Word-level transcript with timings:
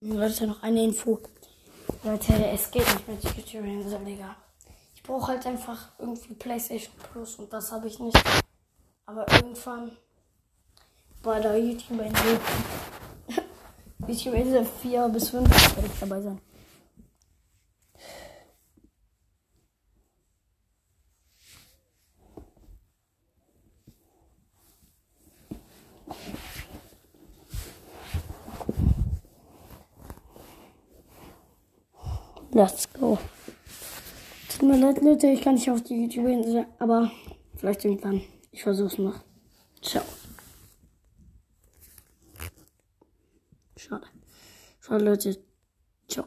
Leute, 0.00 0.46
noch 0.46 0.62
eine 0.62 0.84
Info. 0.84 1.18
Leute, 2.04 2.32
es 2.52 2.70
geht 2.70 2.86
nicht 2.86 3.08
mit 3.08 3.52
YouTube, 3.52 4.04
Digga. 4.06 4.36
Ich 4.94 5.02
brauche 5.02 5.32
halt 5.32 5.44
einfach 5.44 5.88
irgendwie 5.98 6.34
PlayStation 6.34 6.92
Plus 7.10 7.34
und 7.34 7.52
das 7.52 7.72
habe 7.72 7.88
ich 7.88 7.98
nicht. 7.98 8.16
Aber 9.06 9.26
irgendwann 9.32 9.90
bei 11.20 11.40
der 11.40 11.58
YouTube-Insel, 11.58 12.38
YouTube-Insel 14.06 14.64
4 14.82 15.08
bis 15.08 15.30
5 15.30 15.76
werde 15.76 15.88
ich 15.92 15.98
dabei 15.98 16.20
sein. 16.20 16.40
Let's 32.58 32.92
go. 32.92 33.16
Tut 34.48 34.68
mir 34.68 34.78
leid, 34.78 35.00
Leute, 35.00 35.28
ich 35.28 35.42
kann 35.42 35.54
nicht 35.54 35.70
auf 35.70 35.80
die 35.80 35.94
YouTube-Insel, 35.94 36.66
aber 36.80 37.12
vielleicht 37.54 37.84
irgendwann. 37.84 38.20
Ich 38.50 38.64
versuch's 38.64 38.98
noch. 38.98 39.20
Ciao. 39.80 40.02
Schade. 43.76 44.08
Schade, 44.80 45.04
Leute. 45.04 45.47